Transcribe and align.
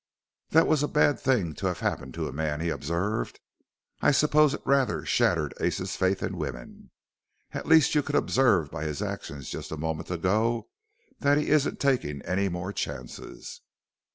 "That 0.49 0.65
was 0.65 0.81
a 0.81 0.87
bad 0.87 1.19
thing 1.19 1.53
to 1.53 1.67
have 1.67 1.81
happen 1.81 2.11
to 2.13 2.27
a 2.27 2.33
man," 2.33 2.59
he 2.59 2.69
observed; 2.69 3.39
"I 4.01 4.09
suppose 4.09 4.55
it 4.55 4.61
rather 4.65 5.05
shattered 5.05 5.53
Ace's 5.59 5.95
faith 5.95 6.23
in 6.23 6.37
woman. 6.37 6.89
At 7.51 7.67
least 7.67 7.93
you 7.93 8.01
could 8.01 8.15
observe 8.15 8.71
by 8.71 8.85
his 8.85 9.03
actions 9.03 9.51
just 9.51 9.71
a 9.71 9.77
moment 9.77 10.09
ago 10.09 10.69
that 11.19 11.37
he 11.37 11.49
isn't 11.49 11.79
taking 11.79 12.23
any 12.23 12.49
more 12.49 12.73
chances." 12.73 13.61